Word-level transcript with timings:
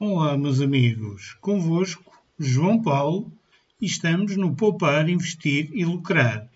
Olá, 0.00 0.38
meus 0.38 0.60
amigos. 0.60 1.36
Convosco, 1.40 2.16
João 2.38 2.80
Paulo, 2.80 3.32
e 3.80 3.86
estamos 3.86 4.36
no 4.36 4.54
Poupar, 4.54 5.08
Investir 5.08 5.70
e 5.72 5.84
Lucrar. 5.84 6.48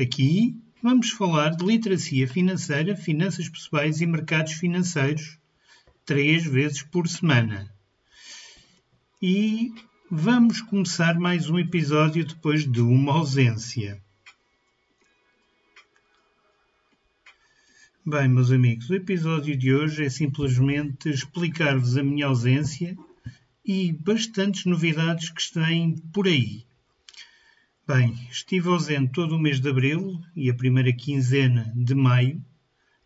Aqui 0.00 0.56
vamos 0.82 1.10
falar 1.10 1.50
de 1.50 1.66
literacia 1.66 2.26
financeira, 2.26 2.96
finanças 2.96 3.46
pessoais 3.46 4.00
e 4.00 4.06
mercados 4.06 4.54
financeiros, 4.54 5.36
três 6.06 6.46
vezes 6.46 6.82
por 6.82 7.06
semana. 7.06 7.70
E 9.20 9.70
vamos 10.10 10.62
começar 10.62 11.20
mais 11.20 11.50
um 11.50 11.58
episódio 11.58 12.24
depois 12.24 12.64
de 12.66 12.80
uma 12.80 13.12
ausência. 13.12 14.02
Bem, 18.04 18.26
meus 18.26 18.50
amigos, 18.50 18.90
o 18.90 18.96
episódio 18.96 19.56
de 19.56 19.72
hoje 19.72 20.04
é 20.04 20.10
simplesmente 20.10 21.08
explicar-vos 21.08 21.96
a 21.96 22.02
minha 22.02 22.26
ausência 22.26 22.98
e 23.64 23.92
bastantes 23.92 24.64
novidades 24.64 25.30
que 25.30 25.40
estão 25.40 25.94
por 26.12 26.26
aí. 26.26 26.66
Bem, 27.86 28.12
estive 28.28 28.68
ausente 28.70 29.12
todo 29.12 29.36
o 29.36 29.38
mês 29.38 29.60
de 29.60 29.68
abril 29.68 30.20
e 30.34 30.50
a 30.50 30.54
primeira 30.54 30.92
quinzena 30.92 31.72
de 31.76 31.94
maio, 31.94 32.44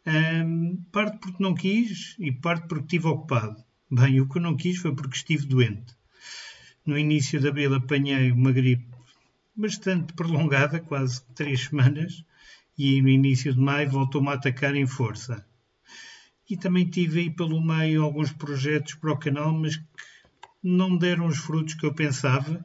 um, 0.07 0.83
parte 0.91 1.19
porque 1.19 1.43
não 1.43 1.53
quis 1.53 2.17
e 2.19 2.33
parte 2.33 2.67
porque 2.67 2.85
estive 2.85 3.09
ocupado. 3.09 3.63
Bem, 3.91 4.19
o 4.23 4.27
que 4.27 4.39
eu 4.39 4.43
não 4.43 4.57
quis 4.57 4.79
foi 4.79 4.95
porque 4.95 5.19
estive 5.19 5.45
doente. 5.45 5.95
No 6.87 6.99
início 6.99 7.39
de 7.39 7.47
abril 7.47 7.75
apanhei 7.75 8.33
uma 8.33 8.51
gripe 8.51 8.89
bastante 9.55 10.15
prolongada, 10.15 10.81
quase 10.81 11.23
três 11.35 11.65
semanas, 11.65 12.25
e 12.77 13.01
no 13.01 13.09
início 13.09 13.53
de 13.53 13.61
maio 13.61 13.91
voltou-me 13.91 14.29
a 14.29 14.33
atacar 14.33 14.75
em 14.75 14.87
força. 14.87 15.47
E 16.49 16.57
também 16.57 16.89
tive 16.89 17.21
aí 17.21 17.31
pelo 17.31 17.61
meio 17.61 18.03
alguns 18.03 18.33
projetos 18.33 18.95
para 18.95 19.13
o 19.13 19.19
canal, 19.19 19.53
mas 19.53 19.77
que 19.77 19.85
não 20.63 20.97
deram 20.97 21.27
os 21.27 21.39
frutos 21.39 21.75
que 21.75 21.87
eu 21.87 21.95
pensava 21.95 22.65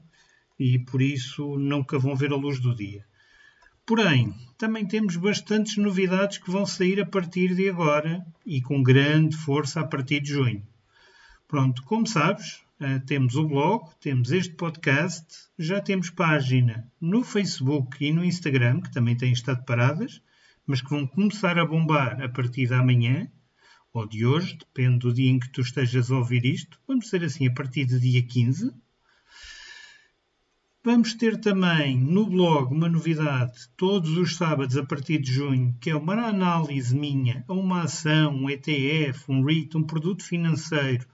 e 0.59 0.77
por 0.80 1.02
isso 1.02 1.58
nunca 1.58 1.97
vão 1.97 2.16
ver 2.16 2.31
a 2.31 2.35
luz 2.35 2.59
do 2.59 2.75
dia. 2.75 3.05
Porém, 3.85 4.33
também 4.58 4.85
temos 4.85 5.16
bastantes 5.16 5.77
novidades 5.77 6.38
que 6.38 6.52
vão 6.52 6.66
sair 6.66 7.02
a 7.02 7.05
partir 7.05 7.55
de 7.55 7.67
agora 7.67 8.25
e 8.45 8.61
com 8.61 8.83
grande 8.83 9.35
força 9.35 9.81
a 9.81 9.88
partir 9.88 10.22
de 10.22 10.30
junho. 10.30 10.66
Pronto, 11.47 11.83
como 11.83 12.07
sabes, 12.07 12.63
temos 13.05 13.35
o 13.35 13.47
blog, 13.47 13.89
temos 13.99 14.31
este 14.31 14.55
podcast, 14.55 15.25
já 15.57 15.79
temos 15.79 16.09
página 16.09 16.91
no 16.99 17.23
Facebook 17.23 18.03
e 18.03 18.11
no 18.11 18.25
Instagram, 18.25 18.81
que 18.81 18.91
também 18.91 19.15
têm 19.15 19.31
estado 19.31 19.63
paradas, 19.65 20.21
mas 20.65 20.81
que 20.81 20.89
vão 20.89 21.05
começar 21.05 21.59
a 21.59 21.65
bombar 21.65 22.21
a 22.21 22.27
partir 22.27 22.67
de 22.67 22.73
amanhã 22.73 23.29
ou 23.93 24.07
de 24.07 24.25
hoje, 24.25 24.57
depende 24.57 24.99
do 24.99 25.13
dia 25.13 25.29
em 25.29 25.38
que 25.38 25.51
tu 25.51 25.61
estejas 25.61 26.09
a 26.09 26.17
ouvir 26.17 26.45
isto. 26.45 26.79
Vamos 26.88 27.09
ser 27.09 27.23
assim 27.23 27.47
a 27.47 27.53
partir 27.53 27.85
do 27.85 27.99
dia 27.99 28.23
15. 28.23 28.73
Vamos 30.83 31.13
ter 31.13 31.39
também 31.39 31.99
no 31.99 32.25
blog 32.25 32.73
uma 32.73 32.89
novidade 32.89 33.53
todos 33.77 34.17
os 34.17 34.35
sábados 34.35 34.75
a 34.75 34.83
partir 34.83 35.19
de 35.19 35.31
junho, 35.31 35.77
que 35.79 35.91
é 35.91 35.95
uma 35.95 36.13
análise 36.13 36.95
minha 36.97 37.45
a 37.47 37.53
uma 37.53 37.83
ação, 37.83 38.33
um 38.33 38.49
ETF, 38.49 39.25
um 39.29 39.43
REIT, 39.43 39.77
um 39.77 39.83
produto 39.83 40.23
financeiro 40.23 41.05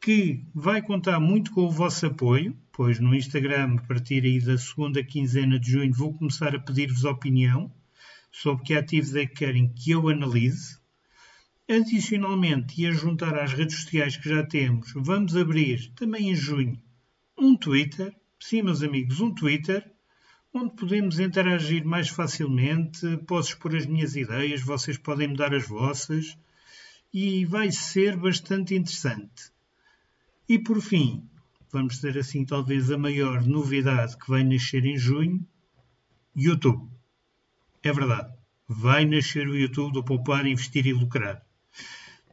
que 0.00 0.44
vai 0.54 0.80
contar 0.80 1.18
muito 1.18 1.50
com 1.52 1.62
o 1.62 1.70
vosso 1.70 2.06
apoio, 2.06 2.56
pois 2.72 3.00
no 3.00 3.14
Instagram, 3.14 3.76
a 3.78 3.82
partir 3.82 4.24
aí 4.24 4.40
da 4.40 4.56
segunda 4.56 5.02
quinzena 5.02 5.58
de 5.58 5.72
junho, 5.72 5.92
vou 5.92 6.14
começar 6.14 6.54
a 6.54 6.60
pedir-vos 6.60 7.04
opinião 7.04 7.72
sobre 8.30 8.64
que 8.64 8.74
ativos 8.74 9.14
é 9.16 9.26
que 9.26 9.34
querem 9.34 9.68
que 9.68 9.90
eu 9.90 10.08
analise. 10.08 10.78
Adicionalmente, 11.68 12.80
e 12.80 12.86
a 12.86 12.92
juntar 12.92 13.36
às 13.38 13.52
redes 13.52 13.82
sociais 13.82 14.16
que 14.16 14.28
já 14.28 14.44
temos, 14.46 14.92
vamos 14.94 15.36
abrir 15.36 15.92
também 15.94 16.30
em 16.30 16.34
junho 16.34 16.80
um 17.36 17.56
Twitter, 17.56 18.14
sim, 18.40 18.62
meus 18.62 18.82
amigos, 18.82 19.20
um 19.20 19.34
Twitter, 19.34 19.88
onde 20.52 20.74
podemos 20.74 21.18
interagir 21.18 21.84
mais 21.84 22.08
facilmente, 22.08 23.16
posso 23.26 23.50
expor 23.50 23.76
as 23.76 23.86
minhas 23.86 24.16
ideias, 24.16 24.62
vocês 24.62 24.96
podem 24.96 25.28
me 25.28 25.36
dar 25.36 25.54
as 25.54 25.66
vossas, 25.66 26.38
e 27.12 27.44
vai 27.44 27.70
ser 27.70 28.16
bastante 28.16 28.74
interessante. 28.74 29.52
E 30.48 30.58
por 30.58 30.80
fim, 30.80 31.28
vamos 31.70 31.98
ter 31.98 32.16
assim 32.16 32.42
talvez 32.42 32.90
a 32.90 32.96
maior 32.96 33.44
novidade 33.44 34.16
que 34.16 34.30
vai 34.30 34.42
nascer 34.42 34.82
em 34.86 34.96
junho, 34.96 35.46
YouTube. 36.34 36.88
É 37.82 37.92
verdade, 37.92 38.32
vai 38.66 39.04
nascer 39.04 39.46
o 39.46 39.54
YouTube 39.54 39.92
do 39.92 40.02
Poupar, 40.02 40.46
Investir 40.46 40.86
e 40.86 40.94
Lucrar. 40.94 41.44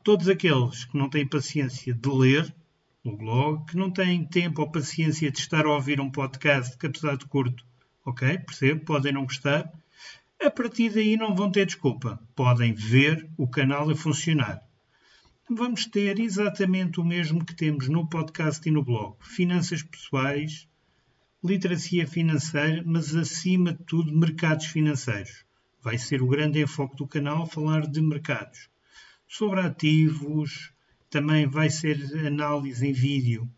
Todos 0.01 0.29
aqueles 0.29 0.85
que 0.85 0.97
não 0.97 1.09
têm 1.09 1.27
paciência 1.27 1.93
de 1.93 2.09
ler 2.09 2.55
o 3.03 3.11
blog, 3.17 3.65
que 3.65 3.75
não 3.75 3.91
têm 3.91 4.23
tempo 4.23 4.61
ou 4.61 4.71
paciência 4.71 5.29
de 5.29 5.39
estar 5.39 5.65
a 5.65 5.73
ouvir 5.73 5.99
um 5.99 6.09
podcast 6.09 6.77
que 6.77 6.87
apesar 6.87 7.17
de 7.17 7.25
curto, 7.25 7.65
ok, 8.05 8.37
percebo, 8.37 8.85
podem 8.85 9.11
não 9.11 9.25
gostar, 9.25 9.69
a 10.41 10.49
partir 10.49 10.89
daí 10.89 11.17
não 11.17 11.35
vão 11.35 11.51
ter 11.51 11.65
desculpa. 11.65 12.17
Podem 12.33 12.73
ver 12.73 13.29
o 13.35 13.45
canal 13.45 13.89
a 13.89 13.95
funcionar 13.95 14.64
vamos 15.49 15.85
ter 15.85 16.19
exatamente 16.19 16.99
o 16.99 17.03
mesmo 17.03 17.45
que 17.45 17.53
temos 17.53 17.87
no 17.87 18.07
podcast 18.07 18.67
e 18.67 18.71
no 18.71 18.83
blog: 18.83 19.15
finanças 19.21 19.83
pessoais, 19.83 20.67
literacia 21.43 22.07
financeira, 22.07 22.83
mas 22.85 23.15
acima 23.15 23.71
de 23.73 23.83
tudo, 23.83 24.17
mercados 24.17 24.65
financeiros. 24.65 25.45
Vai 25.81 25.97
ser 25.99 26.23
o 26.23 26.27
grande 26.27 26.61
enfoque 26.61 26.95
do 26.95 27.07
canal 27.07 27.45
falar 27.45 27.85
de 27.85 28.01
mercados. 28.01 28.69
Sobre 29.27 29.59
ativos, 29.59 30.71
também 31.11 31.47
vai 31.47 31.69
ser 31.69 31.97
análise 32.25 32.87
em 32.87 32.91
vídeo 32.91 33.49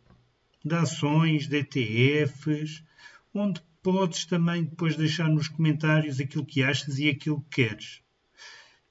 de 0.65 0.75
ações, 0.75 1.47
de 1.47 1.59
ETFs, 1.59 2.83
onde 3.33 3.61
podes 3.81 4.25
também 4.25 4.65
depois 4.65 4.97
deixar 4.97 5.29
nos 5.29 5.47
comentários 5.47 6.19
aquilo 6.19 6.45
que 6.45 6.61
achas 6.61 6.99
e 6.99 7.07
aquilo 7.07 7.41
que 7.43 7.63
queres. 7.63 8.01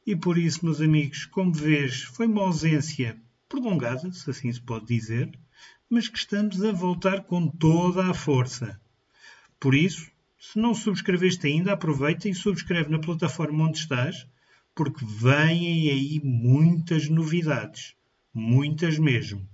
E 0.06 0.14
por 0.14 0.38
isso, 0.38 0.64
meus 0.64 0.80
amigos, 0.80 1.24
como 1.24 1.52
vês, 1.52 2.02
foi 2.02 2.26
uma 2.28 2.42
ausência 2.42 3.20
prolongada, 3.48 4.12
se 4.12 4.30
assim 4.30 4.52
se 4.52 4.60
pode 4.60 4.86
dizer, 4.86 5.36
mas 5.90 6.06
que 6.06 6.16
estamos 6.16 6.62
a 6.62 6.70
voltar 6.70 7.24
com 7.24 7.48
toda 7.48 8.06
a 8.06 8.14
força. 8.14 8.80
Por 9.58 9.74
isso, 9.74 10.08
se 10.38 10.60
não 10.60 10.74
subscreveste 10.74 11.48
ainda, 11.48 11.72
aproveita 11.72 12.28
e 12.28 12.34
subscreve 12.34 12.88
na 12.88 13.00
plataforma 13.00 13.64
onde 13.64 13.78
estás, 13.78 14.26
porque 14.76 15.04
vêm 15.04 15.90
aí 15.90 16.20
muitas 16.22 17.08
novidades. 17.08 17.96
Muitas 18.32 18.98
mesmo. 18.98 19.48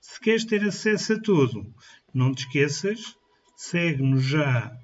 Se 0.00 0.18
queres 0.18 0.46
ter 0.46 0.64
acesso 0.64 1.14
a 1.14 1.20
tudo, 1.20 1.74
não 2.14 2.32
te 2.32 2.46
esqueças, 2.46 3.14
segue-nos 3.56 4.24
já 4.24 4.74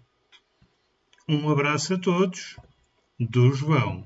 Um 1.29 1.49
abraço 1.49 1.95
a 1.95 1.99
todos 1.99 2.57
do 3.19 3.53
João. 3.53 4.05